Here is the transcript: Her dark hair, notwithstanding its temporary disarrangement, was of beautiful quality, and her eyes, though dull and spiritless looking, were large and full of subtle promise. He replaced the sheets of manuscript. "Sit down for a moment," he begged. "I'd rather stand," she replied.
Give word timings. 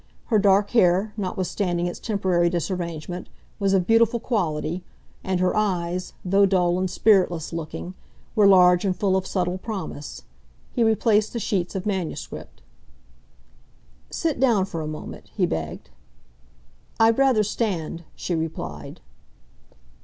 Her 0.33 0.39
dark 0.39 0.71
hair, 0.71 1.13
notwithstanding 1.15 1.85
its 1.85 1.99
temporary 1.99 2.49
disarrangement, 2.49 3.29
was 3.59 3.71
of 3.73 3.85
beautiful 3.85 4.19
quality, 4.19 4.83
and 5.23 5.39
her 5.39 5.55
eyes, 5.55 6.13
though 6.25 6.47
dull 6.47 6.79
and 6.79 6.89
spiritless 6.89 7.53
looking, 7.53 7.93
were 8.35 8.47
large 8.47 8.83
and 8.83 8.95
full 8.95 9.15
of 9.15 9.27
subtle 9.27 9.59
promise. 9.59 10.23
He 10.73 10.83
replaced 10.83 11.33
the 11.33 11.39
sheets 11.39 11.75
of 11.75 11.85
manuscript. 11.85 12.63
"Sit 14.09 14.39
down 14.39 14.65
for 14.65 14.81
a 14.81 14.87
moment," 14.87 15.29
he 15.35 15.45
begged. 15.45 15.91
"I'd 16.99 17.19
rather 17.19 17.43
stand," 17.43 18.03
she 18.15 18.33
replied. 18.33 19.01